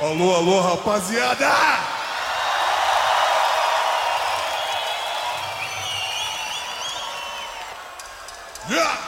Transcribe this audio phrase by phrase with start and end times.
[0.00, 1.50] Alô, alô, rapaziada!
[8.70, 9.07] Yeah!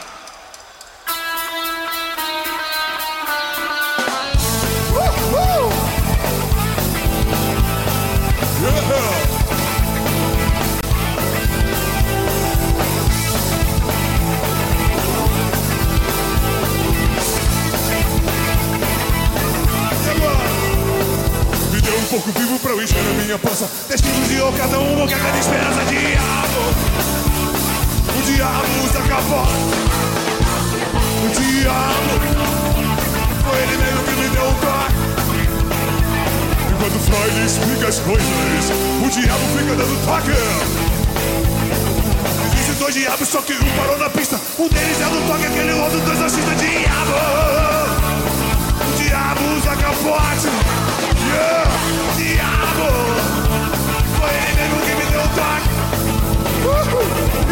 [22.10, 23.70] Pouco vivo pra eu encher a minha poça.
[23.88, 26.60] Destinos de ocasião, uma guerra de esperança Diabo.
[28.18, 29.52] O diabo usa capota
[31.22, 32.12] O diabo.
[33.44, 34.94] Foi ele mesmo que me deu um toque.
[36.72, 38.70] Enquanto Freud explica as coisas
[39.04, 40.30] O diabo fica dando toque.
[42.52, 44.40] Existem dois diabos, só que um parou na pista.
[44.58, 47.14] Um deles é do toque, aquele outro do exorcista Diabo.
[48.82, 50.48] O diabo usa capote
[51.28, 51.69] yeah.
[52.30, 52.86] Diabo
[54.16, 55.68] Foi ele mesmo que me deu o toque
[56.64, 57.02] Uhul.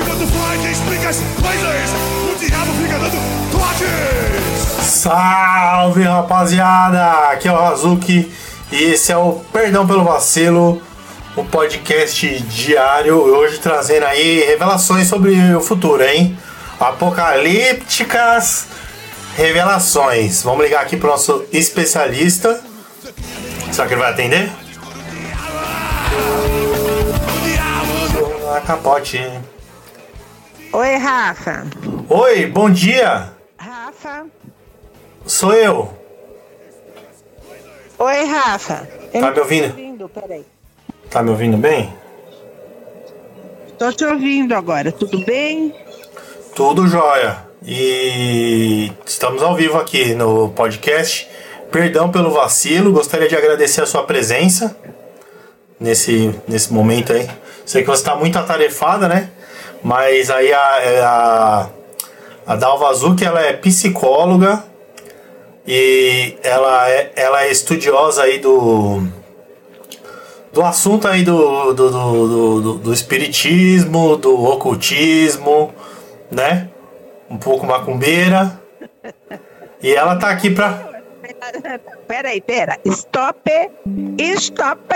[0.00, 1.90] Enquanto Freud explica as coisas
[2.22, 3.18] O diabo fica dando
[3.50, 7.30] toques Salve rapaziada!
[7.32, 8.32] Aqui é o Razuki
[8.70, 10.82] e esse é o Perdão pelo Vacilo,
[11.34, 13.16] um podcast diário.
[13.16, 16.38] Hoje trazendo aí revelações sobre o futuro, hein?
[16.78, 18.66] Apocalípticas
[19.36, 20.42] revelações.
[20.42, 22.60] Vamos ligar aqui pro nosso especialista.
[23.72, 24.50] Será que ele vai atender?
[28.50, 29.18] Ah, capote.
[30.72, 31.66] Oi, Rafa.
[32.08, 33.30] Oi, bom dia.
[33.56, 34.26] Rafa.
[35.26, 35.92] Sou eu.
[37.98, 38.88] Oi, Rafa.
[39.12, 39.70] Eu Tá me ouvindo?
[39.70, 40.10] ouvindo.
[41.10, 41.92] Tá me ouvindo bem?
[43.78, 45.74] Tô te ouvindo agora, tudo bem?
[46.54, 47.46] Tudo jóia.
[47.64, 51.28] E estamos ao vivo aqui no podcast.
[51.70, 54.76] Perdão pelo vacilo, gostaria de agradecer a sua presença
[55.80, 57.28] nesse, nesse momento aí.
[57.66, 59.30] Sei que você está muito atarefada, né?
[59.82, 60.60] Mas aí a,
[61.04, 61.68] a,
[62.52, 64.64] a Dalva Azuki, ela é psicóloga
[65.66, 69.02] e ela é, ela é estudiosa aí do
[70.52, 75.72] do assunto aí do, do, do, do, do- do espiritismo, do ocultismo,
[76.30, 76.70] né?
[77.30, 78.58] Um pouco macumbeira.
[79.82, 80.88] E ela tá aqui pra.
[82.08, 82.78] Peraí, pera.
[82.86, 83.38] Stop.
[84.18, 84.88] Stop.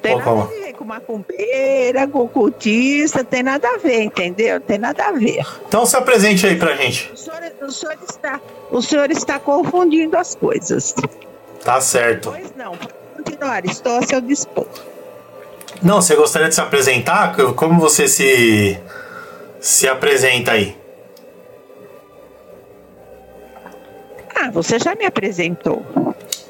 [0.00, 4.60] Tem nada a ver com macumbeira, com cultista, tem nada a ver, entendeu?
[4.60, 5.44] Tem nada a ver.
[5.66, 7.10] Então se apresente aí pra gente.
[7.12, 10.94] O senhor, o senhor está, o senhor está confundindo as coisas.
[11.64, 12.30] Tá certo.
[12.30, 14.66] Pois não, pode continuar, estou a seu dispor.
[15.82, 17.36] Não, você gostaria de se apresentar?
[17.54, 18.78] Como você se.
[19.60, 20.76] se apresenta aí?
[24.34, 25.84] Ah, você já me apresentou.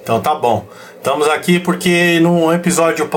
[0.02, 0.64] Então tá bom.
[0.96, 3.08] Estamos aqui porque num episódio.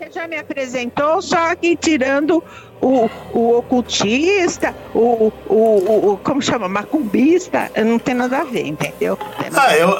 [0.00, 2.42] Você já me apresentou, só que tirando
[2.80, 6.68] o, o ocultista, o, o, o, Como chama?
[6.70, 9.18] Macumbista, não tem nada a ver, entendeu?
[9.54, 9.94] Ah, eu.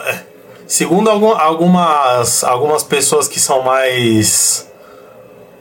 [0.66, 4.66] Segundo algum- algumas, algumas pessoas que são mais.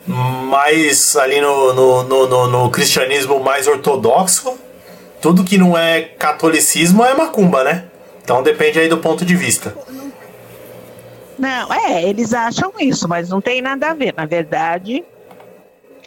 [0.08, 4.58] mais ali no, no, no, no- no cristianismo mais ortodoxo,
[5.22, 7.86] tudo que não é catolicismo é macumba, né?
[8.24, 9.76] Então depende aí do ponto de vista.
[11.40, 14.14] Não, é, eles acham isso, mas não tem nada a ver.
[14.16, 15.04] Na verdade,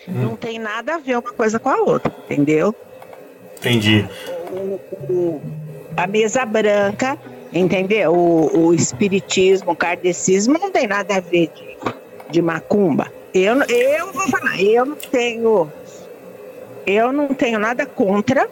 [0.07, 0.13] Hum.
[0.13, 2.75] não tem nada a ver uma coisa com a outra, entendeu?
[3.59, 4.07] Entendi.
[5.09, 5.41] o-
[5.97, 7.17] a mesa branca,
[7.53, 8.13] entendeu?
[8.13, 11.77] O, o espiritismo, o kardecismo não tem nada a ver de,
[12.31, 13.11] de macumba.
[13.33, 15.71] Eu, não- eu vou falar, eu não tenho.
[16.87, 18.47] Eu não tenho nada contra,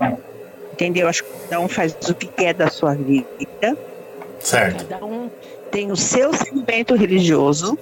[0.73, 1.09] entendeu?
[1.09, 3.77] Acho que cada um faz o que quer da sua vida.
[4.39, 4.87] Certo.
[4.87, 5.29] Cada um
[5.71, 7.79] tem o seu segmento religioso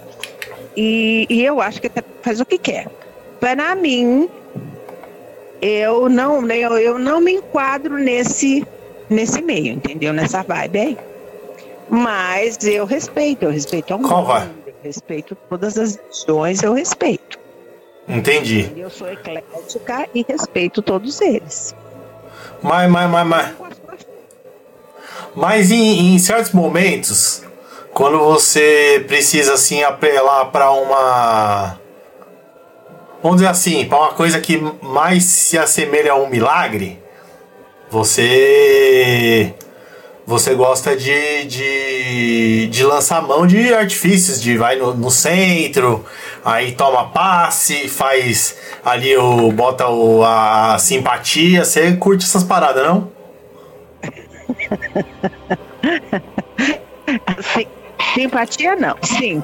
[0.76, 2.88] e, e eu acho que um faz o que quer.
[3.40, 4.28] Para mim,
[5.60, 8.66] eu não, eu, eu não me enquadro nesse,
[9.08, 10.12] nesse meio, entendeu?
[10.12, 10.98] Nessa vibe aí.
[11.88, 14.48] Mas eu respeito, eu respeito ao Qual mundo, vai?
[14.66, 17.38] eu respeito todas as religiões, eu respeito.
[18.06, 18.72] Entendi.
[18.76, 21.74] Eu sou eclética e respeito todos eles.
[22.62, 23.56] Mas, mas, mas, mas.
[25.34, 27.42] Mas em, em certos momentos,
[27.98, 31.80] quando você precisa assim apelar para uma
[33.20, 37.02] vamos dizer assim, para uma coisa que mais se assemelha a um milagre,
[37.90, 39.52] você
[40.24, 46.06] você gosta de, de, de lançar mão de artifícios, de vai no, no centro,
[46.44, 49.50] aí toma passe, faz ali o.
[49.50, 53.10] bota o, a simpatia, você curte essas paradas, não?
[57.26, 57.66] Assim,
[58.14, 58.96] Simpatia não.
[59.02, 59.42] Sim.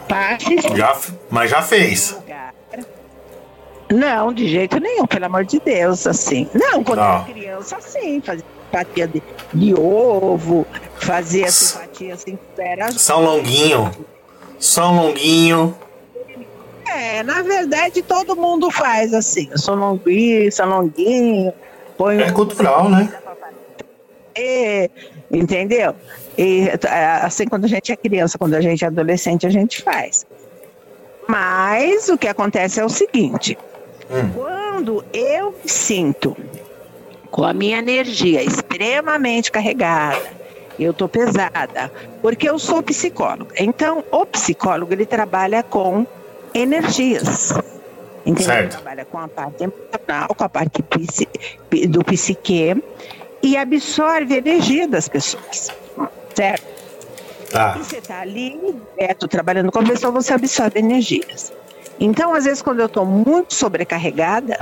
[0.75, 0.97] Já,
[1.31, 2.17] mas já fez.
[3.93, 6.49] Não, de jeito nenhum, pelo amor de Deus, assim.
[6.55, 7.17] Não, quando Não.
[7.17, 8.45] era criança, sim, fazia
[8.75, 9.23] simpatia de,
[9.53, 10.67] de ovo,
[10.97, 12.91] fazia simpatia assim, era.
[12.93, 13.91] São Longuinho.
[14.59, 15.77] São Longuinho.
[16.87, 19.51] É, na verdade, todo mundo faz assim.
[19.57, 21.53] Sou longuinho, sou longuinho,
[21.97, 23.13] põe É cultural, né?
[24.37, 24.91] É,
[25.31, 25.95] entendeu?
[26.37, 29.83] E é, assim, quando a gente é criança, quando a gente é adolescente, a gente
[29.83, 30.27] faz.
[31.29, 33.57] Mas o que acontece é o seguinte:
[34.11, 34.31] Hum.
[34.35, 36.37] quando eu me sinto
[37.31, 40.23] com a minha energia extremamente carregada,
[40.79, 41.91] eu tô pesada,
[42.21, 43.55] porque eu sou psicóloga.
[43.59, 46.07] Então, o psicólogo ele trabalha com
[46.53, 47.51] energias.
[47.51, 47.65] Entendeu?
[48.27, 48.73] Ele Certo.
[48.73, 50.83] trabalha com a parte emocional, com a parte
[51.89, 52.83] do psique
[53.43, 55.71] e absorve a energia das pessoas.
[56.35, 56.75] Certo?
[57.51, 57.77] Tá.
[57.77, 58.59] E você está ali,
[58.99, 61.53] direto, trabalhando com a pessoa, você absorve energias.
[62.01, 64.59] Então, às vezes, quando eu estou muito sobrecarregada,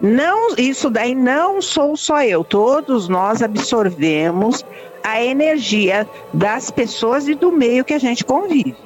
[0.00, 4.64] não, isso daí não sou só eu, todos nós absorvemos
[5.02, 8.76] a energia das pessoas e do meio que a gente convive.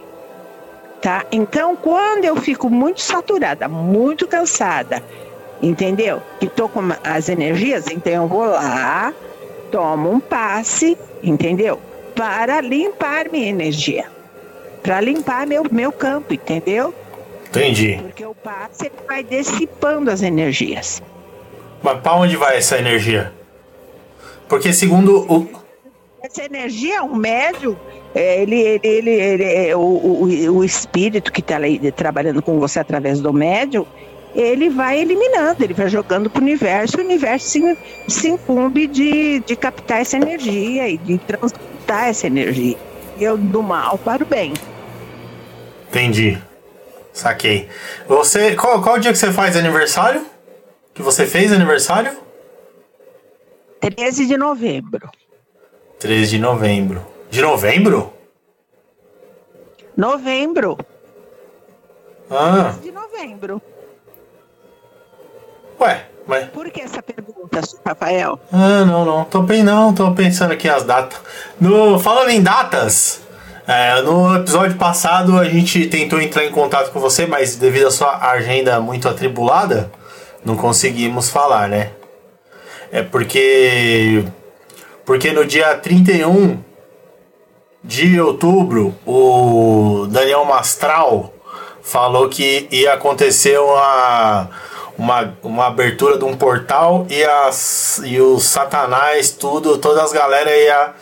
[1.00, 1.24] Tá?
[1.32, 5.02] Então, quando eu fico muito saturada, muito cansada,
[5.60, 6.22] entendeu?
[6.40, 9.12] E tô com as energias, então eu vou lá,
[9.70, 11.80] tomo um passe, entendeu?
[12.14, 14.04] Para limpar minha energia.
[14.82, 16.94] Para limpar meu, meu campo, entendeu?
[17.48, 17.98] Entendi.
[18.02, 21.02] Porque o passe vai dissipando as energias.
[21.82, 23.32] Mas pra onde vai essa energia?
[24.48, 25.48] Porque segundo o.
[26.22, 27.76] Essa energia, um médium,
[28.14, 31.56] é, ele, ele, ele, ele- é, o, o, o espírito que está
[31.96, 33.84] trabalhando com você através do médium,
[34.34, 37.78] ele vai eliminando, ele vai jogando para o universo, o universo se,
[38.08, 41.18] se incumbe de, de captar essa energia e de
[41.82, 42.76] transportar essa energia.
[43.18, 44.52] Eu, do mal para o bem.
[45.88, 46.40] Entendi.
[47.12, 47.68] Saquei.
[48.08, 48.54] Você.
[48.56, 50.24] Qual, qual dia que você faz aniversário?
[50.94, 52.16] Que você fez aniversário?
[53.80, 55.10] 13 de novembro.
[55.98, 57.06] 13 de novembro.
[57.30, 58.12] De novembro?
[59.96, 60.78] Novembro.
[62.30, 63.60] Ah, De novembro.
[65.78, 66.48] ué, mas.
[66.50, 68.38] Por que essa pergunta, Rafael?
[68.52, 69.24] Ah, não, não.
[69.24, 71.18] Tô, pen- não, tô pensando aqui as datas.
[71.60, 73.20] No, falando em datas,
[73.66, 77.90] é, no episódio passado a gente tentou entrar em contato com você, mas devido à
[77.90, 79.90] sua agenda muito atribulada,
[80.44, 81.90] não conseguimos falar, né?
[82.90, 84.24] É porque.
[85.04, 86.58] Porque no dia 31
[87.82, 91.32] de outubro, o Daniel Mastral
[91.82, 94.48] falou que ia acontecer uma,
[94.96, 100.50] uma, uma abertura de um portal e, as, e os satanás, tudo, todas as galera
[100.56, 100.92] ia,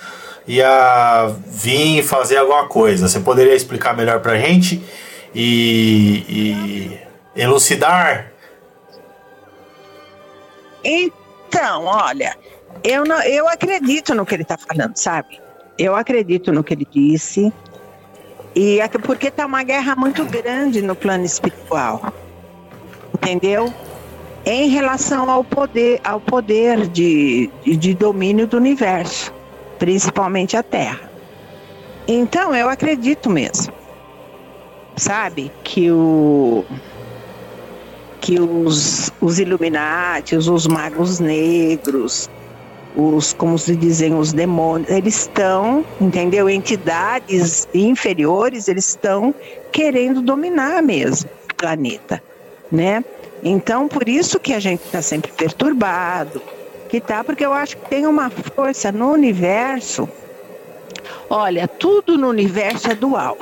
[0.47, 3.09] ia vir fazer alguma coisa.
[3.09, 4.83] Você poderia explicar melhor pra gente
[5.35, 6.99] e,
[7.35, 8.33] e elucidar?
[10.83, 12.37] Então, olha,
[12.83, 15.41] eu, não, eu acredito no que ele está falando, sabe?
[15.79, 17.53] Eu acredito no que ele disse.
[18.55, 22.13] E é que- porque está uma guerra muito grande no plano espiritual.
[23.15, 23.73] Entendeu?
[24.45, 29.33] Em relação ao poder, ao poder de, de, domínio do universo,
[29.79, 31.11] principalmente a Terra.
[32.09, 33.73] Então, eu acredito mesmo.
[34.97, 35.53] Sabe?
[35.63, 36.65] Que o
[38.21, 42.29] que os, os Illuminati, os magos negros,
[42.95, 46.49] os, como se dizem, os demônios, eles estão, entendeu?
[46.49, 49.35] Entidades inferiores, eles estão
[49.73, 52.23] querendo dominar mesmo o planeta,
[52.71, 53.05] né?
[53.43, 56.43] Então, por isso que a gente está sempre perturbado,
[56.89, 60.09] que tá, porque eu acho que tem uma força no universo.
[61.29, 63.37] Olha, tudo no universo é dual.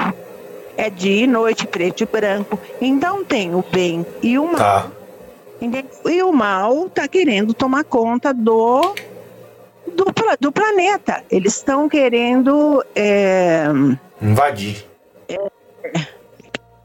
[0.76, 2.58] É dia e noite, preto e branco.
[2.80, 4.56] Então tem o bem e o mal.
[4.56, 4.90] Tá.
[6.08, 8.94] E o mal está querendo tomar conta do,
[9.88, 10.04] do,
[10.38, 11.24] do planeta.
[11.28, 12.84] Eles estão querendo.
[12.94, 13.64] É,
[14.22, 14.84] Invadir.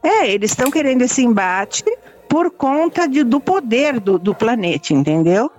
[0.02, 1.84] é, eles estão querendo esse embate
[2.34, 5.52] por conta de, do poder do, do planeta, entendeu?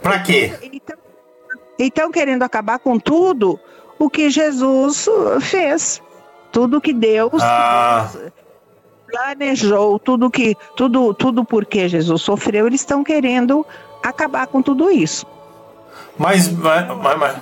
[0.00, 0.54] Pra quê?
[0.72, 0.96] Então,
[1.78, 3.60] estão querendo acabar com tudo
[3.98, 5.06] o que Jesus
[5.42, 6.00] fez.
[6.50, 8.08] Tudo que Deus Ah.
[9.12, 13.66] planejou, tudo que tudo tudo porque Jesus sofreu, eles estão querendo
[14.02, 15.26] acabar com tudo isso.
[16.16, 17.36] Mas, mas, mas, mas-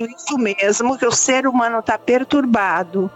[0.00, 3.08] Isso mesmo, que o ser humano está perturbado.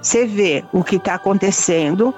[0.00, 2.14] Você vê o que está acontecendo,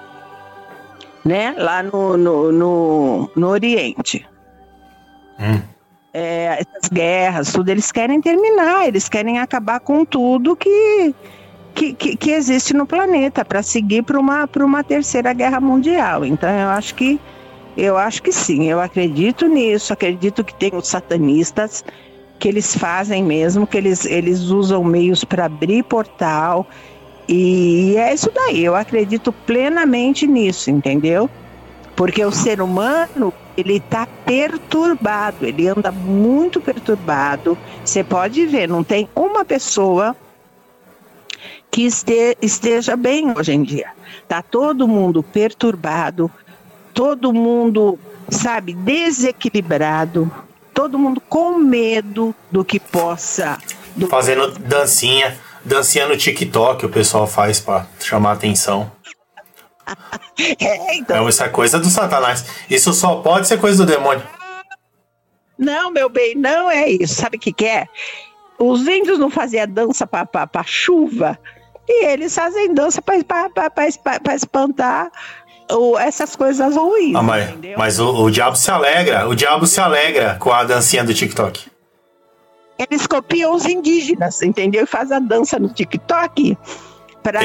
[1.25, 1.55] né?
[1.59, 4.27] Lá no, no, no, no Oriente.
[5.39, 5.61] Hum.
[6.13, 11.13] É, essas guerras, tudo, eles querem terminar, eles querem acabar com tudo que,
[11.75, 16.25] que, que, que existe no planeta para seguir para uma, uma terceira guerra mundial.
[16.25, 17.21] Então eu acho que
[17.77, 21.85] eu acho que sim, eu acredito nisso, acredito que tem os satanistas
[22.39, 26.67] que eles fazem mesmo, que eles, eles usam meios para abrir portal.
[27.29, 31.29] E é isso daí, eu acredito plenamente nisso, entendeu?
[31.97, 37.57] Porque o ser humano, ele está perturbado, ele anda muito perturbado.
[37.85, 40.15] Você pode ver, não tem uma pessoa
[41.71, 43.89] que este, esteja bem hoje em dia.
[44.29, 46.31] Tá todo mundo perturbado,
[46.93, 50.31] todo mundo, sabe, desequilibrado,
[50.73, 53.59] todo mundo com medo do que possa.
[53.97, 54.09] Do...
[54.09, 58.91] Fazendo dancinha, dancinha no TikTok, o pessoal faz para chamar atenção.
[60.61, 61.29] é, então.
[61.29, 62.45] Isso é coisa do Satanás.
[62.69, 64.23] Isso só pode ser coisa do demônio.
[65.59, 67.15] Não, meu bem, não é isso.
[67.15, 67.87] Sabe o que, que é?
[68.59, 71.39] Os índios não faziam dança para chuva
[71.89, 75.11] e eles fazem dança para espantar
[75.71, 77.15] o, essas coisas ruins.
[77.15, 81.05] Ah, mas mas o, o diabo se alegra, o diabo se alegra com a dancinha
[81.05, 81.74] do TikTok.
[82.79, 84.85] Eles copiam os indígenas, entendeu?
[84.85, 86.59] E faz a dança no TikTok
[87.23, 87.41] para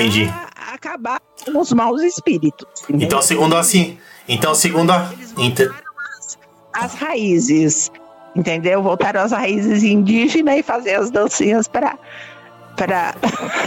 [0.74, 2.68] acabar com os maus espíritos.
[2.84, 3.08] Entendeu?
[3.08, 5.72] Então, segundo assim, então segundo a inter...
[6.18, 6.38] as,
[6.74, 7.92] as raízes,
[8.36, 8.82] entendeu?
[8.82, 11.98] Voltaram às raízes indígenas e fazer as dancinhas para
[12.80, 13.14] para.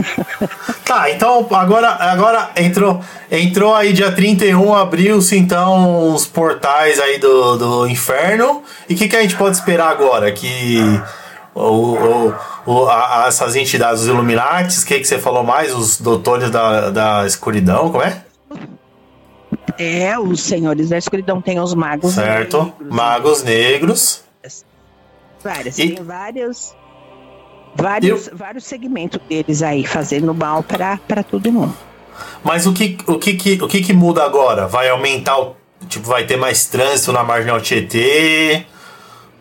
[0.87, 2.99] tá, então agora, agora entrou,
[3.31, 8.63] entrou aí dia 31, abriu-se então os portais aí do, do inferno.
[8.89, 10.33] E o que, que a gente pode esperar agora?
[10.33, 11.22] Que o,
[11.55, 12.33] o,
[12.67, 15.75] o a, essas entidades, os Illuminati, o que, que você falou mais?
[15.75, 18.25] Os doutores da, da escuridão, como é?
[19.79, 22.59] É, os senhores da escuridão tem os magos certo.
[22.59, 22.79] negros.
[22.79, 24.25] Certo, magos negros.
[25.43, 25.91] Várias, e...
[25.91, 26.75] tem vários
[27.75, 28.37] vários, Eu...
[28.37, 31.75] vários segmentos deles aí, fazendo mal para todo mundo.
[32.45, 34.67] Mas o que, o, que, que, o que, que muda agora?
[34.67, 35.57] Vai aumentar o.
[35.89, 38.65] Tipo, vai ter mais trânsito na marginal Tietê?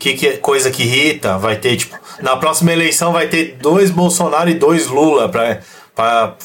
[0.01, 1.37] Que, que coisa que irrita?
[1.37, 1.95] Vai ter, tipo.
[2.23, 5.29] Na próxima eleição vai ter dois Bolsonaro e dois Lula.
[5.29, 5.59] Pra,
[5.93, 6.35] pra,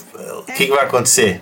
[0.41, 1.41] o que, que vai acontecer?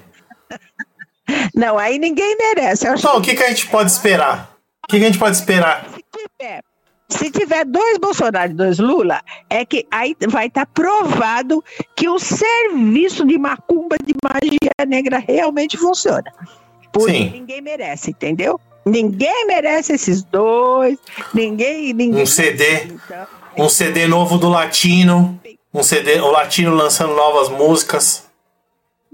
[1.52, 2.86] Não, aí ninguém merece.
[2.86, 4.54] Então, o que, que a gente pode esperar?
[4.84, 5.88] O que, que a gente pode esperar?
[5.92, 6.62] Se tiver
[7.08, 11.64] se tiver dois Bolsonaro e dois Lula, é que aí vai estar tá provado
[11.96, 16.32] que o serviço de macumba de magia negra realmente funciona.
[16.92, 17.30] Porque Sim.
[17.30, 18.60] ninguém merece, entendeu?
[18.84, 20.98] Ninguém merece esses dois.
[21.32, 21.92] Ninguém.
[21.92, 22.84] ninguém um CD.
[22.84, 23.26] Então,
[23.56, 25.40] um CD novo do Latino.
[25.72, 28.24] Um CD, o Latino lançando novas músicas.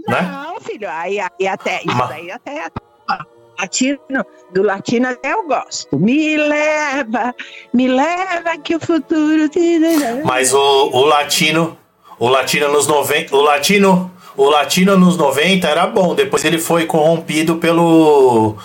[0.06, 0.20] Né?
[0.22, 0.60] Não, né?
[0.60, 1.80] filho, aí, aí até.
[1.82, 2.80] Isso aí até, até
[3.60, 3.98] latino,
[4.52, 5.98] do latino até eu gosto.
[5.98, 7.34] Me leva,
[7.72, 9.78] me leva que o futuro te
[10.24, 11.76] Mas o, o latino,
[12.18, 16.86] o latino nos 90, o latino, o latino nos 90 era bom, depois ele foi
[16.86, 18.56] corrompido pelo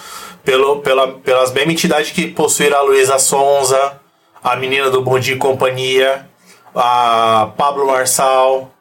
[0.45, 3.99] pelo pela, pelas mesmas entidades que possuíram a Luísa Sonza,
[4.43, 6.29] a menina do Bom Dia e Companhia,
[6.73, 8.71] a Pablo Marçal,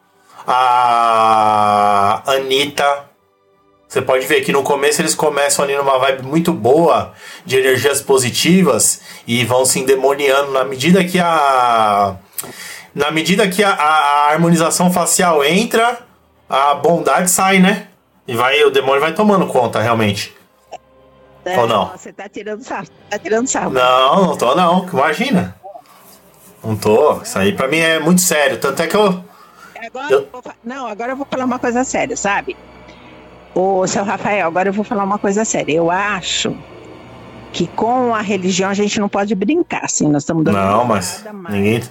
[0.47, 3.05] a Anitta,
[3.95, 7.13] você pode ver que no começo eles começam ali numa vibe muito boa,
[7.47, 12.17] de energias positivas, e vão se endemoniando na medida que a.
[12.93, 16.01] Na medida que a, a, harmonização facial entra,
[16.49, 17.87] a bondade sai, né?
[18.27, 20.35] E vai, o demônio vai tomando conta, realmente.
[21.45, 21.91] É, Ou não?
[21.91, 22.87] Você tá tirando sarro.
[23.11, 23.71] Tá tirando sarro.
[23.71, 24.89] Não, não tô não.
[24.89, 25.55] Imagina.
[26.63, 27.21] Não tô.
[27.21, 28.59] Isso aí pra mim é muito sério.
[28.59, 29.23] Tanto é que eu.
[29.87, 30.21] Agora eu...
[30.21, 32.57] eu vou, não, agora eu vou falar uma coisa séria, sabe?
[33.55, 35.73] Ô, seu Rafael, agora eu vou falar uma coisa séria.
[35.75, 36.57] Eu acho
[37.53, 40.09] que com a religião a gente não pode brincar, assim.
[40.09, 41.83] Nós estamos dando Não, mas ninguém.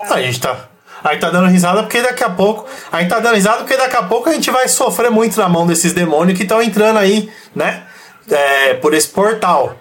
[0.00, 0.68] a gente tá.
[1.02, 2.66] Aí tá dando risada porque daqui a pouco.
[2.92, 5.66] Aí tá dando risada porque daqui a pouco a gente vai sofrer muito na mão
[5.66, 7.82] desses demônios que estão entrando aí, né?
[8.30, 9.76] É, por esse portal.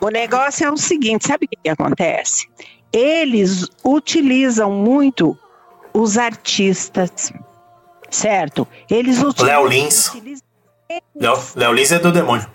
[0.00, 2.48] O negócio é o seguinte: sabe o que, acontece?
[2.92, 5.36] Eles utilizam muito
[5.92, 7.32] os artistas,
[8.10, 8.66] certo?
[8.90, 9.46] Eles utilizam.
[9.46, 10.12] Léo Lins.
[11.14, 12.46] Léo, Léo Lins é do demônio.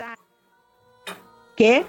[1.55, 1.85] Quê?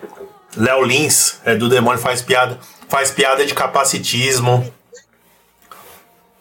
[0.57, 2.59] Léo Lins é do demônio, faz piada.
[2.89, 4.71] Faz piada de capacitismo.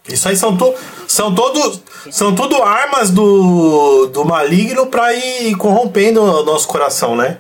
[0.08, 0.74] Isso aí são, to,
[1.08, 1.82] são todos
[2.12, 7.40] são tudo armas do, do maligno para ir corrompendo o nosso coração, né?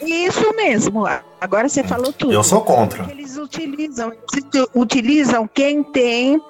[0.00, 1.06] Isso mesmo.
[1.40, 2.32] Agora você falou tudo.
[2.32, 3.10] Eu sou contra.
[3.10, 6.40] Eles utilizam, eles utilizam quem tem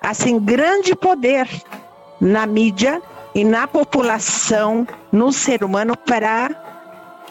[0.00, 1.48] assim grande poder
[2.20, 3.02] na mídia
[3.34, 6.60] e na população, no ser humano para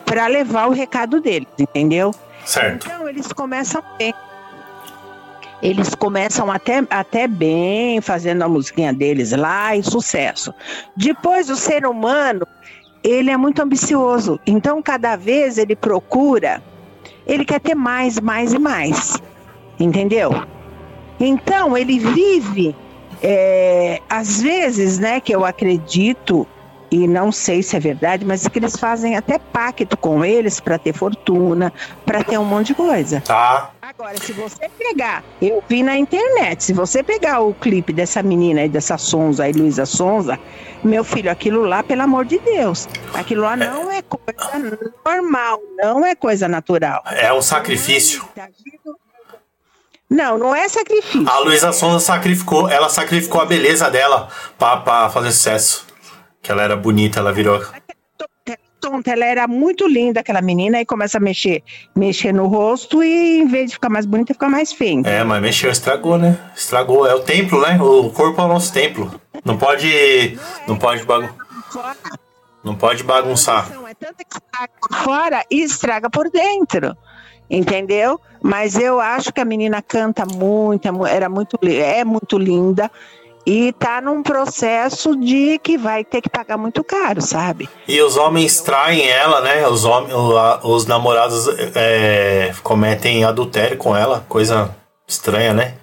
[0.06, 2.14] para levar o recado deles, entendeu?
[2.46, 2.86] Certo.
[2.86, 4.14] Então eles começam bem.
[5.64, 10.54] Eles começam até, até bem, fazendo a musiquinha deles lá e sucesso.
[10.98, 12.46] Depois, o ser humano,
[13.02, 14.38] ele é muito ambicioso.
[14.46, 16.62] Então, cada vez ele procura,
[17.26, 19.18] ele quer ter mais, mais e mais.
[19.80, 20.44] Entendeu?
[21.18, 22.76] Então, ele vive,
[23.22, 26.46] é, às vezes, né, que eu acredito
[26.94, 30.78] e não sei se é verdade, mas que eles fazem até pacto com eles para
[30.78, 31.74] ter fortuna,
[32.06, 33.20] para ter um monte de coisa.
[33.22, 33.72] Tá.
[33.82, 38.62] Agora, se você pegar, eu vi na internet, se você pegar o clipe dessa menina
[38.62, 40.40] aí, dessa Sonza aí, Luísa Sonza,
[40.84, 46.06] meu filho, aquilo lá, pelo amor de Deus, aquilo lá não é coisa normal, não
[46.06, 47.02] é coisa natural.
[47.08, 48.24] É um sacrifício.
[50.08, 51.28] Não, não é sacrifício.
[51.28, 54.28] A Luísa Sonza sacrificou, ela sacrificou a beleza dela
[54.60, 55.93] para fazer sucesso.
[56.44, 57.64] Que ela era bonita, ela virou.
[58.82, 61.64] Tonta, ela era muito linda, aquela menina, e começa a mexer,
[61.96, 65.02] mexer no rosto e em vez de ficar mais bonita, fica mais feia.
[65.06, 66.38] É, mas mexeu, estragou, né?
[66.54, 67.08] Estragou.
[67.08, 67.82] É o templo, né?
[67.82, 69.10] O corpo é o nosso templo.
[69.46, 70.38] Não pode.
[70.68, 71.96] Não pode bagunçar.
[72.62, 73.72] Não pode bagunçar.
[73.90, 76.98] É tanta que estraga por fora e estraga por dentro.
[77.50, 78.20] Entendeu?
[78.42, 82.92] Mas eu acho que a menina canta muito, é era muito, é muito linda
[83.46, 87.70] e tá num processo de que vai ter que pagar muito caro, sabe?
[87.88, 89.68] E os homens traem ela, né?
[89.68, 90.14] Os, homens,
[90.64, 94.74] os namorados é, cometem adultério com ela, coisa
[95.08, 95.76] estranha, né?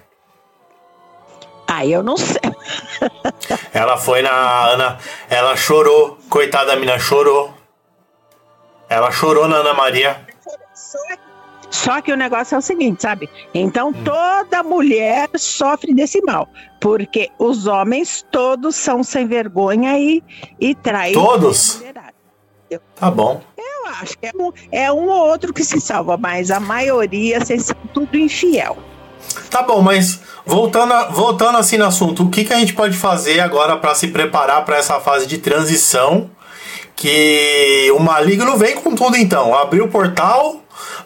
[1.67, 2.41] Ah, eu não sei.
[3.73, 4.97] ela foi na Ana,
[5.29, 7.53] ela chorou, coitada da menina, chorou.
[8.89, 10.19] Ela chorou na Ana Maria.
[10.73, 10.97] Só
[12.03, 13.29] que o negócio é o seguinte, sabe?
[13.53, 14.03] Então hum.
[14.03, 16.47] toda mulher sofre desse mal,
[16.79, 20.23] porque os homens todos são sem vergonha e,
[20.59, 21.13] e traem.
[21.13, 21.81] Todos?
[22.95, 23.41] Tá bom.
[23.57, 27.39] Eu acho que é um, é um ou outro que se salva, mas a maioria
[27.39, 28.77] vocês são tudo infiel.
[29.49, 33.39] Tá bom, mas voltando, voltando assim no assunto, o que, que a gente pode fazer
[33.39, 36.29] agora para se preparar para essa fase de transição?
[36.95, 39.55] Que o maligno vem com tudo então.
[39.55, 40.61] Abriu o portal,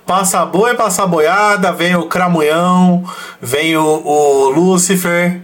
[0.05, 3.03] Passa boi, passa boiada, vem o Cramunhão,
[3.41, 5.41] vem o, o Lúcifer.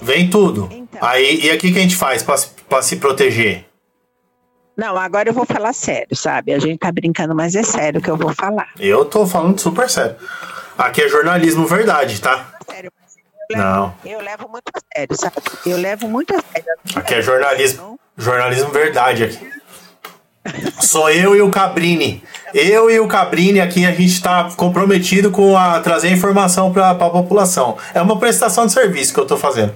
[0.00, 0.68] Vem tudo.
[0.70, 1.00] Então.
[1.02, 3.64] Aí, e aqui que a gente faz para se proteger?
[4.76, 6.52] Não, agora eu vou falar sério, sabe?
[6.52, 8.68] A gente tá brincando, mas é sério que eu vou falar.
[8.78, 10.16] Eu tô falando super sério.
[10.76, 12.52] Aqui é jornalismo verdade, tá?
[12.68, 12.92] Sério.
[13.48, 13.94] Eu levo, Não.
[14.04, 15.36] Eu levo muito a sério, sabe?
[15.64, 16.68] Eu levo muito a sério.
[16.96, 18.00] Aqui é jornalismo.
[18.16, 19.54] Jornalismo verdade aqui.
[20.80, 22.22] Sou eu e o Cabrini.
[22.54, 26.94] Eu e o Cabrini aqui, a gente está comprometido com a trazer informação para a
[26.94, 27.76] população.
[27.92, 29.74] É uma prestação de serviço que eu estou fazendo.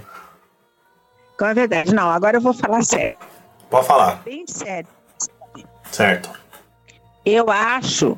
[1.41, 1.93] A verdade.
[1.93, 3.17] Não, agora eu vou falar sério.
[3.69, 4.23] Pode falar.
[4.25, 4.89] Bem sério.
[5.91, 6.31] Certo.
[7.27, 8.17] Eu acho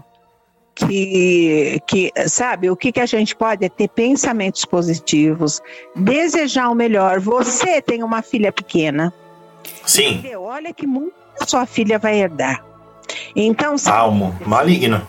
[0.74, 5.62] que, que sabe, o que, que a gente pode é ter pensamentos positivos,
[5.96, 7.18] desejar o melhor.
[7.18, 9.12] Você tem uma filha pequena.
[9.86, 10.18] Sim.
[10.18, 10.42] Entendeu?
[10.42, 11.14] Olha que muito
[11.46, 12.69] sua filha vai herdar.
[13.34, 15.06] Então, Almo, maligno.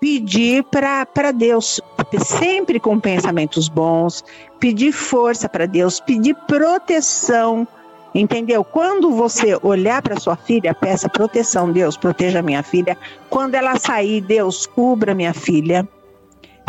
[0.00, 1.80] Pedir para Deus,
[2.18, 4.22] sempre com pensamentos bons,
[4.60, 7.66] pedir força para Deus, pedir proteção.
[8.14, 8.62] Entendeu?
[8.62, 12.96] Quando você olhar para sua filha, peça proteção, Deus, proteja minha filha.
[13.28, 15.88] Quando ela sair, Deus, cubra minha filha.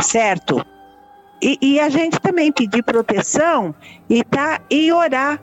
[0.01, 0.65] Certo?
[1.41, 3.75] E, e a gente também pedir proteção
[4.09, 5.39] e, tá, e orar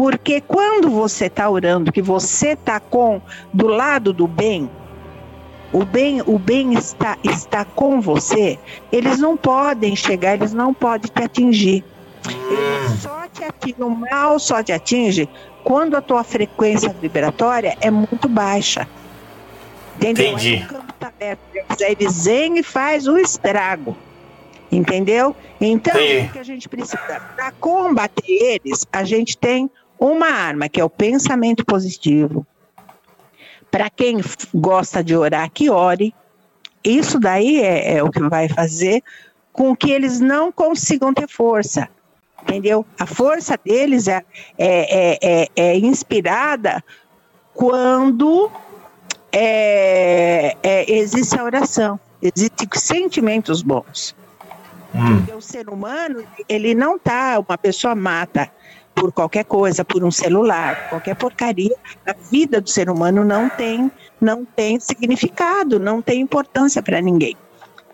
[0.00, 3.20] porque quando você está orando, que você está com
[3.52, 4.70] do lado do bem,
[5.70, 8.58] o bem, o bem está, está com você,
[8.90, 11.84] eles não podem chegar, eles não podem te atingir.
[12.26, 15.28] Eles só te atingem, o mal só te atinge
[15.62, 18.88] quando a tua frequência vibratória é muito baixa.
[19.96, 20.28] Entendeu?
[20.28, 20.54] Entendi.
[20.54, 21.42] Aí o campo tá aberto,
[21.78, 23.94] eles vêm e faz o estrago.
[24.72, 25.36] Entendeu?
[25.60, 26.96] Então, o que a gente precisa?
[26.96, 28.22] Para combater
[28.64, 32.46] eles, a gente tem uma arma, que é o pensamento positivo.
[33.70, 34.20] Para quem
[34.54, 36.14] gosta de orar, que ore.
[36.82, 39.02] Isso daí é, é o que vai fazer
[39.52, 41.88] com que eles não consigam ter força.
[42.42, 42.86] Entendeu?
[42.98, 44.24] A força deles é,
[44.56, 46.82] é, é, é inspirada
[47.52, 48.50] quando
[49.30, 54.16] é, é, existe a oração, existem sentimentos bons.
[54.94, 55.36] Hum.
[55.36, 58.50] O ser humano, ele não tá, uma pessoa mata,
[58.94, 61.74] por qualquer coisa, por um celular, qualquer porcaria,
[62.06, 67.36] a vida do ser humano não tem, não tem significado, não tem importância para ninguém.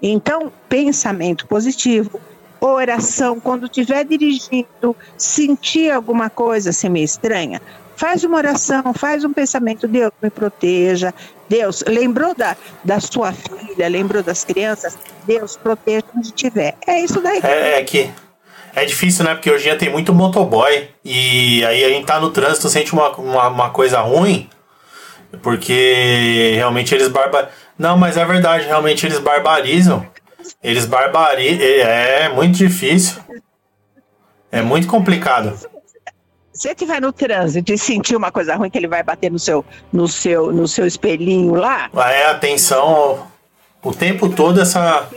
[0.03, 2.21] Então, pensamento positivo,
[2.61, 7.61] oração, quando estiver dirigindo, sentir alguma coisa assim meio estranha,
[7.97, 11.15] faz uma oração, faz um pensamento, Deus me proteja,
[11.49, 16.75] Deus, lembrou da, da sua filha, lembrou das crianças, Deus proteja onde estiver.
[16.87, 17.41] É isso daí.
[17.43, 18.11] É, é que
[18.77, 19.35] é difícil, né?
[19.35, 22.93] Porque hoje em dia tem muito motoboy e aí a gente tá no trânsito, sente
[22.93, 24.51] uma, uma, uma coisa ruim,
[25.43, 27.55] porque realmente eles barbarizam.
[27.79, 30.07] Não, mas é verdade, realmente eles barbarizam.
[30.63, 31.67] Eles barbarizam.
[31.67, 33.23] É muito difícil.
[34.53, 35.57] É muito complicado.
[36.53, 39.39] Se você estiver no trânsito e sentir uma coisa ruim que ele vai bater no
[39.39, 41.91] seu, no seu, no seu espelhinho lá.
[41.95, 43.27] É, atenção
[43.83, 45.09] o tempo todo essa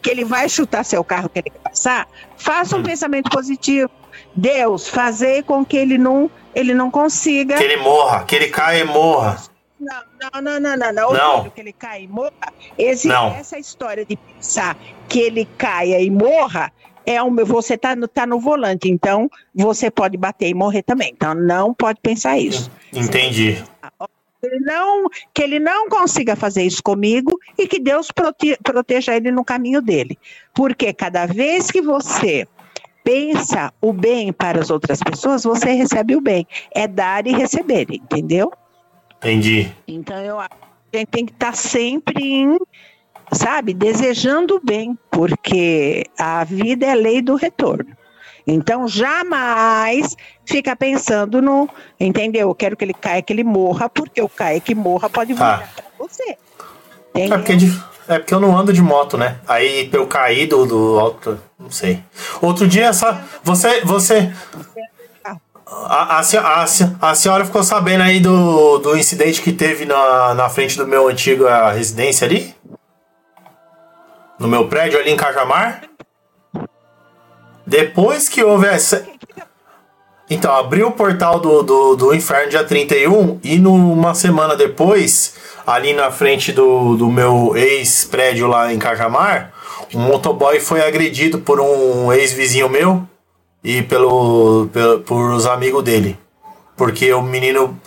[0.00, 2.82] que ele vai chutar seu carro que ele quer passar, faça um hum.
[2.82, 3.90] pensamento positivo.
[4.34, 7.56] Deus, fazer com que ele não, ele não consiga.
[7.56, 9.38] Que ele morra, que ele caia e morra.
[9.80, 10.92] Não, não, não, não, não.
[10.92, 11.12] não.
[11.12, 11.50] não.
[11.50, 12.32] Que ele caia e morra.
[12.78, 13.34] Esse, não.
[13.34, 14.76] Essa história de pensar
[15.08, 16.72] que ele caia e morra
[17.04, 21.12] é um, você tá no, tá no volante, então você pode bater e morrer também.
[21.12, 22.70] Então não pode pensar isso.
[22.92, 23.62] Entendi
[24.42, 29.30] ele não, que ele não consiga fazer isso comigo e que Deus prote, proteja ele
[29.30, 30.18] no caminho dele.
[30.52, 32.46] Porque cada vez que você
[33.04, 36.46] pensa o bem para as outras pessoas, você recebe o bem.
[36.74, 38.52] É dar e receber, entendeu?
[39.18, 39.72] Entendi.
[39.86, 40.50] Então eu acho
[40.90, 42.58] que a gente tem que estar sempre em,
[43.32, 47.96] sabe, desejando o bem, porque a vida é lei do retorno.
[48.44, 52.48] Então, jamais fica pensando no, entendeu?
[52.48, 55.56] Eu quero que ele caia, que ele morra, porque o caia que morra pode tá.
[55.56, 56.36] virar pra você.
[57.14, 57.52] É porque,
[58.08, 59.38] é porque eu não ando de moto, né?
[59.46, 62.02] Aí eu caí do, do alto, não sei.
[62.40, 64.32] Outro dia, essa, você, você,
[65.66, 66.64] a, a, a,
[67.10, 71.08] a, senhora ficou sabendo aí do, do incidente que teve na, na frente do meu
[71.08, 72.54] antigo residência ali?
[74.38, 75.82] No meu prédio ali em Cajamar?
[77.66, 79.06] Depois que houve essa.
[80.32, 85.34] Então, abriu o portal do, do, do inferno dia 31 e numa semana depois,
[85.66, 89.52] ali na frente do, do meu ex-prédio lá em Cajamar,
[89.94, 93.06] um motoboy foi agredido por um ex-vizinho meu
[93.62, 96.18] e pelo, pelo, por os amigos dele.
[96.78, 97.78] Porque o menino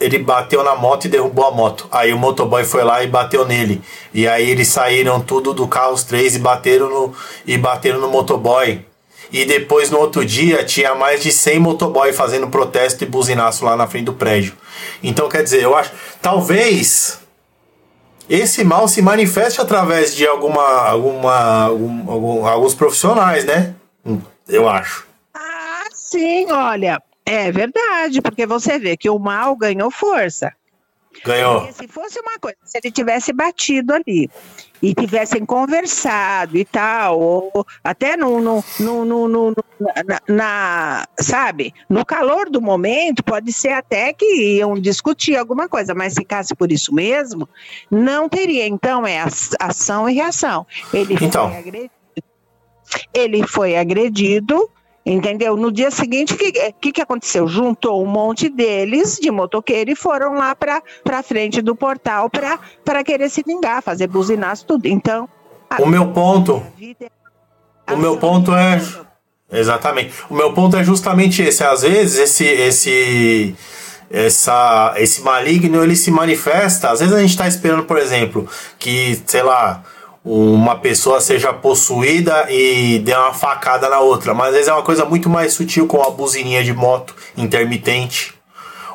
[0.00, 1.86] ele bateu na moto e derrubou a moto.
[1.92, 3.80] Aí o motoboy foi lá e bateu nele.
[4.12, 7.14] E aí eles saíram tudo do carro os três e bateram no
[7.46, 8.84] e bateram no motoboy.
[9.30, 13.76] E depois no outro dia tinha mais de 100 motoboy fazendo protesto e buzinaço lá
[13.76, 14.56] na frente do prédio.
[15.02, 15.92] Então quer dizer, eu acho.
[16.22, 17.20] Talvez
[18.28, 20.62] esse mal se manifeste através de alguma.
[20.62, 23.74] alguma algum, algum, alguns profissionais, né?
[24.48, 25.06] Eu acho.
[25.34, 27.02] Ah, sim, olha.
[27.24, 30.50] É verdade, porque você vê que o mal ganhou força.
[31.22, 31.60] Ganhou.
[31.60, 34.30] Porque se fosse uma coisa, se ele tivesse batido ali
[34.82, 41.72] e tivessem conversado e tal, ou até no, no, no, no, no na, na, sabe,
[41.88, 46.54] no calor do momento, pode ser até que iam discutir alguma coisa, mas se ficasse
[46.54, 47.48] por isso mesmo,
[47.90, 48.66] não teria.
[48.66, 49.24] Então é
[49.58, 50.66] ação e reação.
[50.92, 51.48] Ele então.
[51.48, 51.90] foi agredido.
[53.14, 54.70] Ele foi agredido
[55.04, 55.56] Entendeu?
[55.56, 57.48] No dia seguinte, o que, que, que, aconteceu?
[57.48, 63.30] Juntou um monte deles de motoqueiro e foram lá para frente do portal para querer
[63.30, 64.86] se vingar, fazer buzinaço, tudo.
[64.86, 65.28] Então.
[65.78, 66.62] O meu ponto.
[67.86, 68.82] É o meu ponto é.
[69.50, 70.12] Exatamente.
[70.28, 71.64] O meu ponto é justamente esse.
[71.64, 72.44] Às vezes, esse.
[72.44, 73.56] esse
[74.10, 76.90] essa, esse maligno ele se manifesta.
[76.90, 79.82] Às vezes a gente está esperando, por exemplo, que, sei lá,
[80.28, 84.82] uma pessoa seja possuída e dê uma facada na outra, mas às vezes é uma
[84.82, 88.34] coisa muito mais sutil, como uma buzininha de moto intermitente,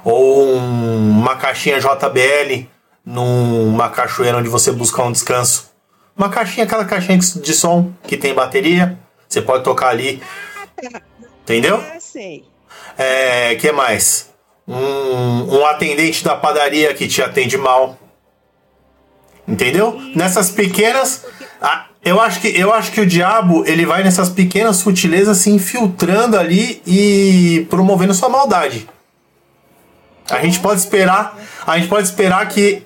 [0.04, 2.68] ou um, uma caixinha JBL
[3.04, 5.72] numa cachoeira onde você busca um descanso.
[6.16, 10.22] Uma caixinha, aquela caixinha de som que tem bateria, você pode tocar ali.
[11.42, 11.84] Entendeu?
[12.96, 14.30] É, que mais?
[14.68, 17.98] Um, um atendente da padaria que te atende mal.
[19.48, 20.00] Entendeu?
[20.16, 21.26] Nessas pequenas.
[22.04, 26.38] eu acho que eu acho que o diabo ele vai nessas pequenas sutilezas se infiltrando
[26.38, 28.88] ali e promovendo sua maldade.
[30.30, 32.84] A gente pode esperar, a gente pode esperar que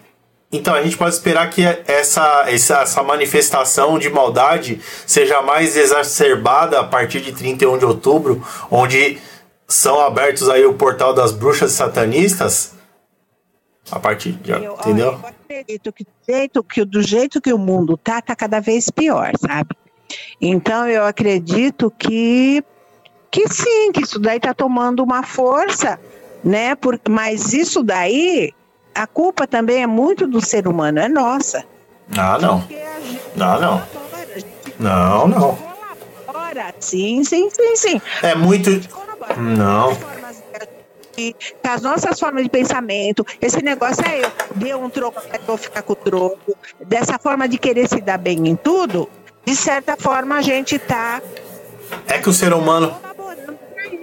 [0.52, 6.80] então a gente pode esperar que essa, essa, essa manifestação de maldade seja mais exacerbada
[6.80, 8.42] a partir de 31 de outubro,
[8.72, 9.20] onde
[9.68, 12.72] são abertos aí o portal das bruxas satanistas
[13.92, 15.20] a partir de, eu, entendeu?
[15.50, 18.90] Eu acredito que do jeito que, do jeito que o mundo tá, tá cada vez
[18.90, 19.76] pior, sabe?
[20.42, 22.64] Então eu acredito que
[23.30, 26.00] que sim, que isso daí tá tomando uma força,
[26.44, 26.76] né?
[26.76, 28.54] Por, mas isso daí,
[28.96, 31.66] a culpa também é muito do ser humano, é nossa.
[32.18, 32.64] Ah, não.
[33.40, 33.98] Ah, não.
[34.80, 35.58] Não, não.
[36.80, 38.02] Sim, sim, sim, sim.
[38.24, 38.70] É muito.
[39.38, 40.17] Não.
[41.18, 45.58] Com as nossas formas de pensamento, esse negócio é eu deu um troco, eu vou
[45.58, 46.56] ficar com o troco.
[46.86, 49.10] Dessa forma de querer se dar bem em tudo,
[49.44, 51.20] de certa forma a gente tá
[52.08, 52.96] É que o ser humano.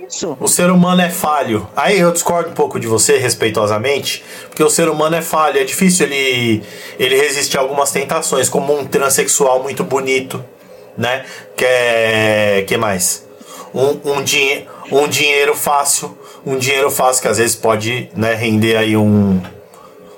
[0.08, 0.36] isso.
[0.40, 1.68] O ser humano é falho.
[1.76, 5.60] Aí eu discordo um pouco de você, respeitosamente, porque o ser humano é falho.
[5.60, 6.64] É difícil ele,
[6.98, 10.44] ele resistir a algumas tentações, como um transexual muito bonito,
[10.98, 11.24] né?
[11.56, 12.64] Que é.
[12.66, 13.24] que mais?
[13.72, 16.16] Um, um, dinhe, um dinheiro fácil.
[16.46, 19.40] Um dinheiro fácil que às vezes pode né, render aí um.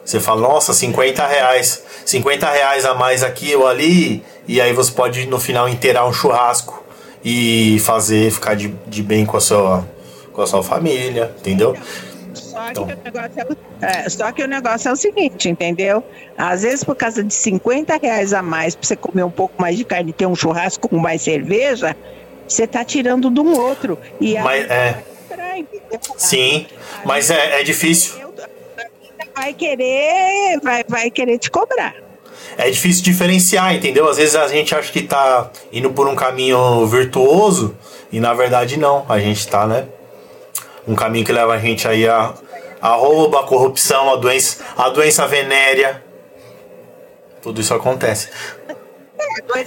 [0.04, 1.82] Você fala, nossa, 50 reais.
[2.04, 4.24] 50 reais a mais aqui ou ali.
[4.46, 6.84] E aí você pode no final inteirar um churrasco
[7.24, 9.84] e fazer ficar de, de bem com a sua
[10.32, 11.74] com a sua família, entendeu?
[12.34, 12.84] Só que, Então.
[12.84, 16.04] o negócio é, o- é, só que o negócio é o seguinte, entendeu?
[16.36, 19.76] Às vezes, por causa de 50 reais a mais pra você comer um pouco mais
[19.78, 21.96] de carne e ter um churrasco com mais cerveja,
[22.46, 23.98] você tá tirando de um outro.
[24.20, 24.98] E aí Mas, é.
[26.16, 26.66] Sim,
[27.04, 28.14] mas é, é difícil.
[29.34, 31.94] Vai querer, vai, vai querer te cobrar.
[32.56, 34.08] É difícil diferenciar, entendeu?
[34.08, 37.76] Às vezes a gente acha que tá indo por um caminho virtuoso
[38.10, 39.04] e na verdade não.
[39.08, 39.86] A gente tá, né?
[40.86, 42.34] Um caminho que leva a gente aí a,
[42.80, 46.02] a roubo, a corrupção, a doença, a doença venérea.
[47.42, 48.30] Tudo isso acontece.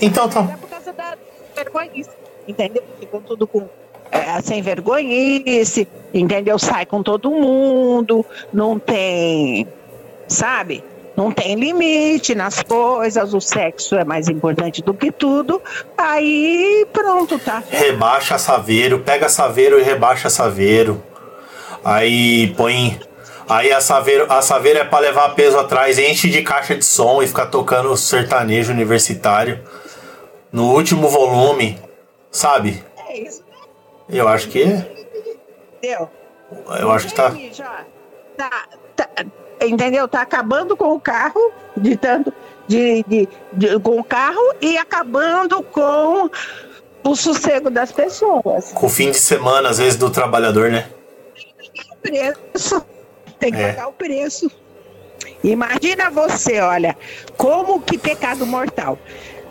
[0.01, 0.41] Então tá.
[0.51, 1.17] É por causa da
[1.55, 2.09] vergonhice,
[2.47, 2.83] entendeu?
[2.99, 3.67] Ficam tudo com
[4.11, 6.57] é, sem vergonhice, entendeu?
[6.57, 9.67] Sai com todo mundo, não tem,
[10.27, 10.83] sabe?
[11.15, 15.61] Não tem limite nas coisas, o sexo é mais importante do que tudo.
[15.97, 17.61] Aí pronto, tá.
[17.69, 21.03] Rebaixa saveiro, pega saveiro e rebaixa saveiro.
[21.83, 22.97] Aí põe.
[23.49, 27.21] Aí a saveiro, a saveiro é pra levar peso atrás, enche de caixa de som
[27.21, 29.59] e ficar tocando sertanejo universitário
[30.51, 31.77] no último volume,
[32.31, 32.83] sabe?
[33.09, 33.43] É isso,
[34.09, 34.63] Eu acho que.
[34.63, 36.09] entendeu?
[36.79, 37.31] Eu acho que tá.
[38.37, 39.09] Tá- tá-
[39.65, 40.07] entendeu?
[40.07, 42.33] Tá acabando com o carro, de tanto.
[42.67, 46.29] De, de- de- com o carro e acabando com
[47.03, 48.71] o sossego das pessoas.
[48.73, 50.87] Com o fim de semana, às vezes, do trabalhador, né?
[51.91, 52.85] O preço.
[53.39, 53.69] Tem que É.
[53.73, 54.51] pagar o preço.
[55.43, 56.95] Imagina você, olha,
[57.37, 58.97] como que pecado mortal.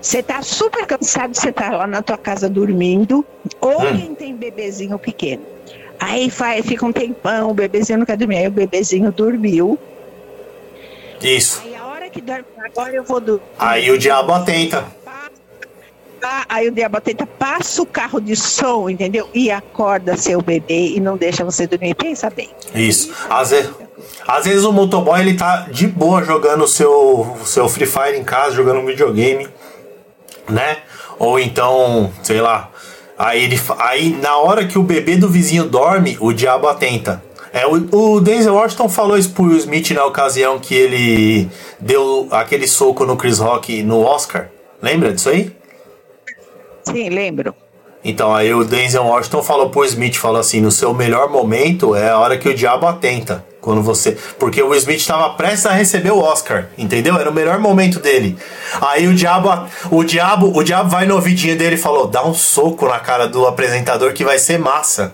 [0.00, 3.24] Você tá super cansado, você tá lá na tua casa dormindo,
[3.60, 3.96] ou Hum.
[3.96, 5.42] quem tem bebezinho pequeno.
[5.98, 8.36] Aí faz, fica um tempão, o bebezinho não quer dormir.
[8.38, 9.76] Aí o bebezinho dormiu.
[11.20, 11.62] Isso.
[11.64, 13.42] Aí a hora que dorme, agora eu vou dormir.
[13.58, 14.84] Aí o diabo atenta.
[16.20, 19.28] Ah, Aí o diabo tenta, passa o carro de som, entendeu?
[19.32, 21.94] E acorda seu bebê e não deixa você dormir.
[21.94, 22.50] Pensa bem.
[22.74, 23.12] Isso.
[23.30, 23.70] Às vezes,
[24.26, 28.24] às vezes o motoboy ele tá de boa jogando o seu, seu Free Fire em
[28.24, 29.48] casa, jogando um videogame,
[30.48, 30.78] né?
[31.18, 32.70] Ou então, sei lá.
[33.18, 37.22] Aí, ele, aí na hora que o bebê do vizinho dorme, o diabo atenta.
[37.52, 41.48] É, o, o Denzel Washington falou isso pro Will Smith na ocasião que ele
[41.80, 44.50] deu aquele soco no Chris Rock no Oscar.
[44.82, 45.50] Lembra disso aí?
[46.84, 47.54] Sim, lembro.
[48.04, 52.10] Então, aí o Denzel Washington falou pro Smith, falou assim, no seu melhor momento é
[52.10, 53.44] a hora que o diabo atenta.
[53.68, 54.12] Quando você.
[54.38, 57.18] Porque o Smith estava prestes a receber o Oscar, entendeu?
[57.18, 58.38] Era o melhor momento dele.
[58.80, 59.50] Aí o diabo.
[59.90, 63.28] O diabo, o diabo vai no ouvidinho dele e falou: dá um soco na cara
[63.28, 65.12] do apresentador que vai ser massa.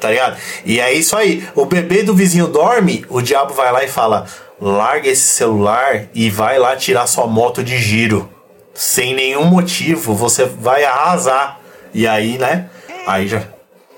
[0.00, 0.36] Tá ligado?
[0.64, 1.46] E é isso aí.
[1.54, 4.26] O bebê do vizinho dorme, o diabo vai lá e fala:
[4.60, 8.28] larga esse celular e vai lá tirar sua moto de giro.
[8.74, 11.60] Sem nenhum motivo, você vai arrasar.
[11.94, 12.68] E aí, né?
[13.06, 13.44] Aí já.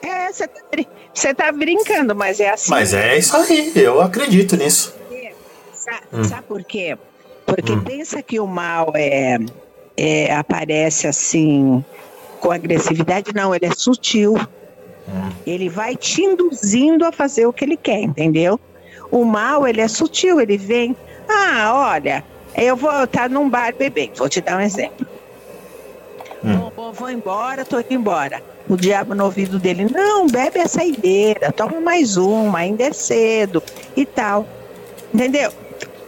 [0.03, 0.61] É, você tá,
[1.17, 2.71] você tá brincando, mas é assim.
[2.71, 4.95] Mas é isso aí, eu acredito nisso.
[5.73, 6.25] Sa- Hum.
[6.25, 6.97] Sabe por quê?
[7.47, 9.39] Porque pensa que o mal é,
[9.97, 11.85] é- aparece assim
[12.41, 14.35] com agressividade, não, ele é sutil.
[15.09, 15.31] Hum.
[15.47, 18.59] Ele vai te induzindo a fazer o que ele quer, entendeu?
[19.11, 20.97] O mal, ele é sutil, ele vem.
[21.29, 22.25] Ah, olha,
[22.57, 25.07] eu vou estar num bar beber, vou te dar um exemplo.
[26.45, 26.59] Hum.
[26.59, 28.43] Vou, vou- vou embora, tô indo embora.
[28.69, 33.63] O diabo no ouvido dele, não, bebe a saideira, toma mais uma, ainda é cedo
[33.97, 34.47] e tal.
[35.15, 35.53] Entendeu?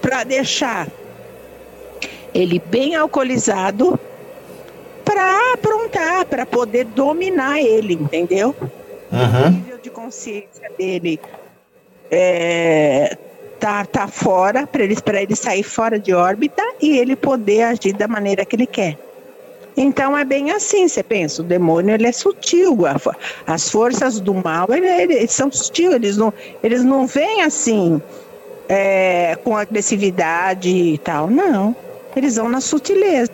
[0.02, 0.88] Para deixar
[2.34, 3.98] ele bem alcoolizado
[5.04, 8.54] para aprontar, para poder dominar ele, entendeu?
[9.10, 9.50] O Uhum.
[9.50, 11.18] nível de consciência dele
[12.10, 13.16] é,
[13.58, 17.94] tá, tá fora, para ele, pra ele sair fora de órbita e ele poder agir
[17.94, 18.98] da maneira que ele quer.
[19.80, 22.78] Então é bem assim, você pensa, o demônio ele é sutil,
[23.46, 28.02] as forças do mal ele- ele- eles são sutil, eles não, eles não vêm assim
[28.68, 31.74] é, com agressividade e tal, não.
[32.14, 33.30] Eles vão na sutileza.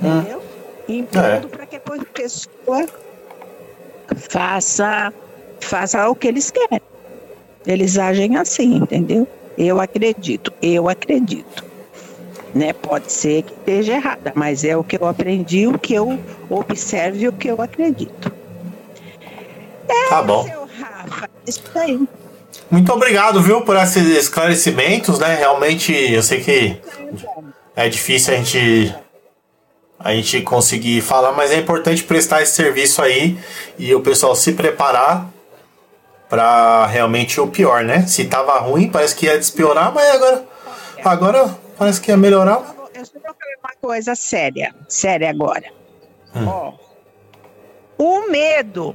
[0.00, 0.42] Entendeu?
[0.88, 1.80] Impondo para que a
[2.12, 2.86] pessoa
[4.14, 5.12] faça,
[5.60, 6.80] faça o que eles querem.
[7.66, 9.26] Eles agem assim, entendeu?
[9.58, 11.64] Eu acredito, eu acredito.
[12.56, 12.72] Né?
[12.72, 17.18] Pode ser que esteja errada, mas é o que eu aprendi, o que eu observo
[17.18, 18.32] e o que eu acredito.
[19.86, 20.42] É, tá bom.
[20.44, 22.00] Seu Rafa, isso aí.
[22.70, 25.34] Muito obrigado, viu, por esses esclarecimentos, né?
[25.34, 26.80] Realmente, eu sei que
[27.76, 28.94] é difícil a gente
[29.98, 33.38] a gente conseguir falar, mas é importante prestar esse serviço aí
[33.78, 35.28] e o pessoal se preparar
[36.28, 38.06] para realmente o pior, né?
[38.06, 40.44] Se tava ruim, parece que ia despiorar, mas agora
[41.04, 42.74] agora parece que ia melhorar.
[42.94, 45.70] Eu só vou falar uma coisa séria, séria agora.
[46.34, 46.48] Hum.
[46.48, 46.72] Ó,
[47.98, 48.94] o medo,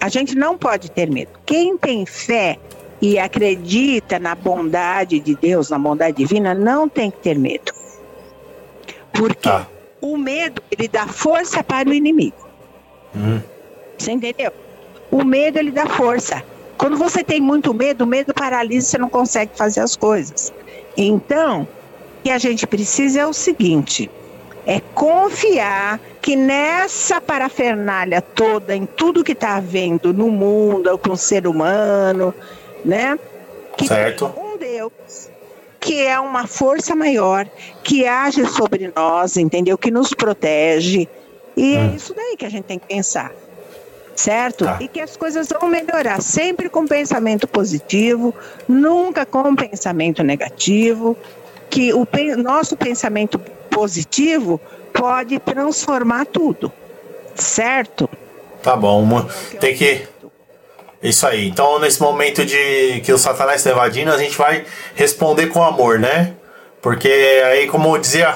[0.00, 1.30] a gente não pode ter medo.
[1.44, 2.58] Quem tem fé
[3.00, 7.72] e acredita na bondade de Deus, na bondade divina, não tem que ter medo.
[9.12, 9.66] Porque ah.
[10.00, 12.48] o medo, ele dá força para o inimigo.
[13.14, 13.40] Hum.
[13.96, 14.52] Você entendeu?
[15.10, 16.42] O medo, ele dá força.
[16.76, 20.52] Quando você tem muito medo, o medo paralisa, você não consegue fazer as coisas.
[20.96, 21.66] Então,
[22.22, 24.10] que a gente precisa é o seguinte:
[24.66, 31.16] é confiar que nessa parafernália toda, em tudo que está havendo no mundo, com o
[31.16, 32.34] ser humano,
[32.84, 33.18] né?
[33.76, 34.28] Que certo.
[34.28, 35.30] tem um Deus
[35.80, 37.48] que é uma força maior,
[37.82, 39.78] que age sobre nós, entendeu?
[39.78, 41.08] Que nos protege.
[41.56, 41.92] E é hum.
[41.92, 43.32] é isso daí que a gente tem que pensar.
[44.14, 44.64] Certo?
[44.64, 44.78] Tá.
[44.80, 48.34] E que as coisas vão melhorar sempre com pensamento positivo,
[48.68, 51.16] nunca com pensamento negativo.
[51.70, 53.38] Que o nosso pensamento
[53.70, 54.60] positivo
[54.92, 56.72] pode transformar tudo.
[57.34, 58.08] Certo?
[58.62, 59.26] Tá bom.
[59.60, 60.08] Tem que
[61.02, 61.48] isso aí.
[61.48, 65.98] Então, nesse momento de que o Satanás está invadindo, a gente vai responder com amor,
[65.98, 66.34] né?
[66.82, 68.34] Porque aí, como dizia.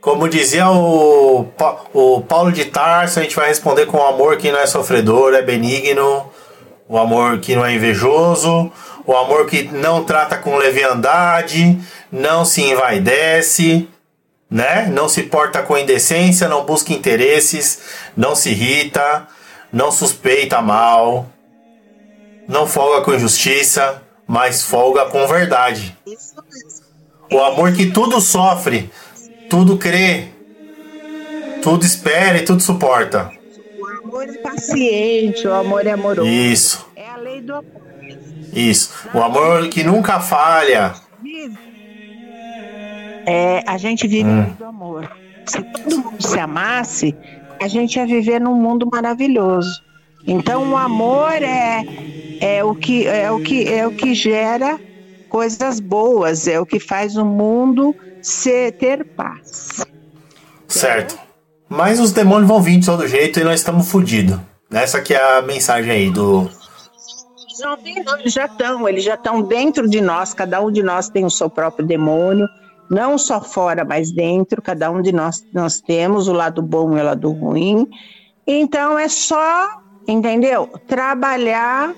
[0.00, 1.46] Como dizia o,
[1.92, 5.42] o Paulo de Tarso, a gente vai responder com amor que não é sofredor, é
[5.42, 6.30] benigno,
[6.88, 8.72] o amor que não é invejoso,
[9.10, 11.76] o amor que não trata com leviandade,
[12.12, 13.88] não se envaidece,
[14.48, 14.86] né?
[14.86, 17.80] Não se porta com indecência, não busca interesses,
[18.16, 19.26] não se irrita,
[19.72, 21.26] não suspeita mal,
[22.46, 25.98] não folga com injustiça, mas folga com verdade.
[27.32, 28.92] O amor que tudo sofre,
[29.48, 30.28] tudo crê,
[31.64, 33.28] tudo espera e tudo suporta.
[33.76, 36.28] O amor é paciente, o amor é amoroso.
[36.28, 36.86] Isso.
[36.94, 37.89] É a lei do amor.
[38.52, 38.90] Isso.
[39.14, 40.94] O amor que nunca falha.
[43.26, 44.54] É, a gente vive hum.
[44.58, 45.10] do amor.
[45.46, 47.14] Se todo mundo se amasse,
[47.60, 49.82] a gente ia viver num mundo maravilhoso.
[50.26, 51.82] Então o amor é,
[52.40, 54.78] é, o, que, é, o, que, é o que gera
[55.28, 59.84] coisas boas, é o que faz o mundo ser, ter paz.
[60.68, 61.18] Certo.
[61.68, 64.38] Mas os demônios vão vir de todo jeito e nós estamos fodidos.
[64.72, 66.50] Essa que é a mensagem aí do.
[68.20, 71.30] Eles já estão, eles já estão dentro de nós, cada um de nós tem o
[71.30, 72.48] seu próprio demônio
[72.90, 77.00] não só fora, mas dentro, cada um de nós nós temos o lado bom e
[77.00, 77.88] o lado ruim.
[78.44, 80.66] Então é só, entendeu?
[80.88, 81.94] Trabalhar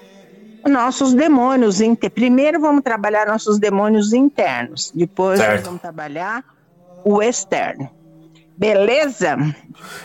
[0.68, 1.78] nossos demônios.
[2.14, 6.44] Primeiro vamos trabalhar nossos demônios internos, depois vamos trabalhar
[7.02, 7.88] o externo.
[8.54, 9.38] Beleza?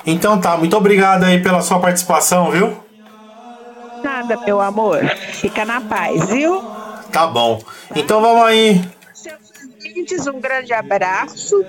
[0.06, 2.87] Então tá, muito obrigado aí pela sua participação, viu?
[4.08, 5.06] Nada, meu amor.
[5.34, 6.64] Fica na paz, viu?
[7.12, 7.62] Tá bom.
[7.96, 8.82] Então vamos aí
[9.98, 11.64] ouvintes, um grande abraço.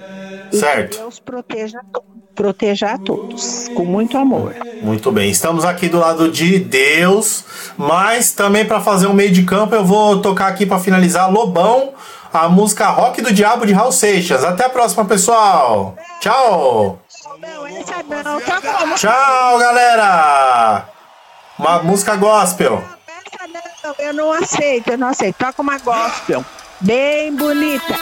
[0.53, 0.95] Certo.
[0.95, 1.81] E Deus proteja,
[2.35, 4.55] proteja a todos, com muito amor.
[4.83, 7.45] Muito bem, estamos aqui do lado de Deus,
[7.77, 11.93] mas também para fazer um meio de campo eu vou tocar aqui para finalizar Lobão,
[12.33, 14.45] a música Rock do Diabo de Raul Seixas.
[14.45, 15.97] Até a próxima, pessoal.
[16.21, 17.01] Tchau.
[18.97, 20.98] Tchau, galera.
[21.59, 22.85] Uma música gospel.
[23.99, 25.37] Eu não aceito, eu não aceito.
[25.37, 26.45] Toca uma gospel.
[26.81, 27.95] Bem bonita.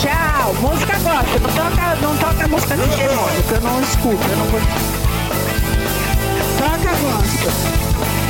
[0.00, 0.54] Tchau.
[0.60, 1.38] Música gosta.
[1.40, 4.28] Não toca, não toca música de demônio, que eu não escuto.
[4.30, 4.60] Eu não vou...
[6.58, 8.21] Toca gosta.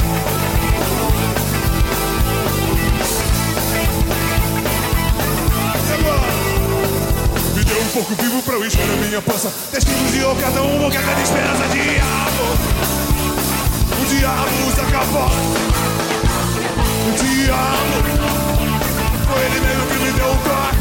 [8.33, 12.45] Vivo pra eu encher a minha pança Destinos de cada um, boqueca de esperança Diabo
[14.01, 15.37] O diabo usa capota
[17.03, 18.23] o diabo
[19.27, 20.77] foi ele mesmo que me deu o toque.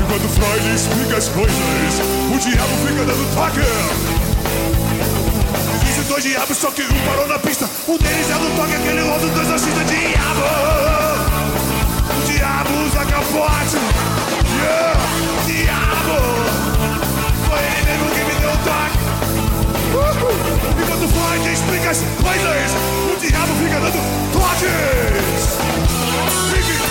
[0.00, 1.58] Enquanto Freud explica as coisas,
[2.32, 3.60] o diabo fica dando toque.
[5.82, 7.68] Existem dois diabos, só que um parou na pista.
[7.86, 9.84] Um deles é do toque, aquele outro do exorcista.
[9.84, 10.48] Diabo!
[12.16, 14.27] O diabo usa capote.
[14.58, 16.18] O diabo!
[17.46, 18.98] Foi ele mesmo que me deu o toque.
[19.94, 22.70] Uh, enquanto Freud explica as coisas,
[23.12, 24.00] o diabo fica dando
[24.32, 25.58] toques.
[26.52, 26.87] Fique